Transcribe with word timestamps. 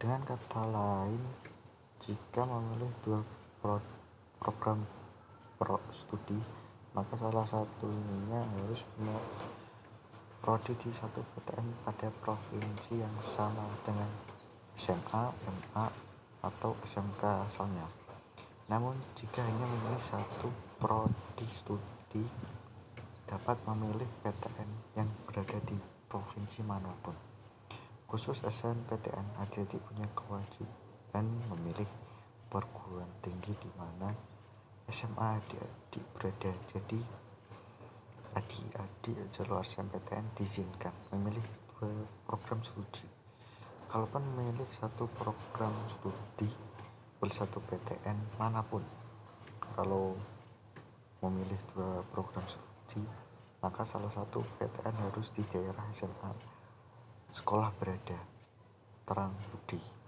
Dengan 0.00 0.24
kata 0.24 0.64
lain, 0.64 1.20
jika 2.00 2.48
memilih 2.48 2.88
dua 3.04 3.20
pro 3.60 3.76
program 4.40 4.80
pro 5.60 5.76
studi, 5.92 6.40
maka 6.96 7.20
salah 7.20 7.44
satunya 7.44 8.40
harus 8.40 8.80
prodi 10.40 10.72
di 10.80 10.88
satu 10.88 11.20
PTN 11.20 11.84
pada 11.84 12.08
provinsi 12.24 12.96
yang 12.96 13.12
sama 13.20 13.68
dengan 13.84 14.08
SMA, 14.72 15.36
MA, 15.44 15.86
atau 16.48 16.72
SMK 16.80 17.44
asalnya. 17.44 17.84
Namun, 18.72 18.96
jika 19.12 19.44
hanya 19.44 19.68
memilih 19.68 20.00
satu 20.00 20.48
prodi 20.80 21.44
studi, 21.44 22.24
dapat 23.28 23.60
memilih 23.68 24.08
PTN 24.24 24.96
yang 24.96 25.12
berada 25.28 25.60
di 25.68 25.76
provinsi 26.08 26.64
mana 26.64 26.88
pun. 27.04 27.12
Khusus 28.10 28.42
SNPTN, 28.42 29.38
adik-adik 29.38 29.78
punya 29.86 30.02
kewajiban 30.18 31.30
memilih 31.46 31.86
perguruan 32.50 33.06
tinggi 33.22 33.54
di 33.54 33.70
mana 33.78 34.10
SMA 34.90 35.38
adik-adik 35.38 36.04
berada. 36.18 36.50
Jadi, 36.74 36.98
adik-adik 38.34 39.30
jalur 39.30 39.62
SNPTN 39.62 40.34
diizinkan 40.34 40.90
memilih 41.14 41.46
dua 41.70 42.02
program 42.26 42.58
studi. 42.66 43.06
Kalaupun 43.86 44.26
memilih 44.34 44.66
satu 44.74 45.06
program 45.14 45.70
studi, 45.86 46.50
boleh 47.14 47.30
satu 47.30 47.62
PTN 47.62 48.42
mana 48.42 48.58
pun. 48.66 48.82
Kalau 49.78 50.18
memilih 51.22 51.62
dua 51.70 52.02
program 52.10 52.42
studi, 52.50 53.06
maka 53.62 53.86
salah 53.86 54.10
satu 54.10 54.42
PTN 54.58 54.98
harus 54.98 55.30
di 55.30 55.46
daerah 55.46 55.86
SMA 55.94 56.58
sekolah 57.32 57.70
berada. 57.78 58.18
Terang 59.06 59.34
Budi. 59.50 59.99